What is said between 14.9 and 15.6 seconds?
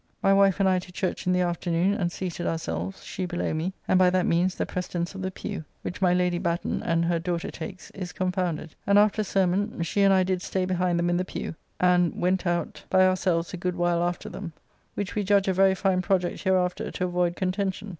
which we judge a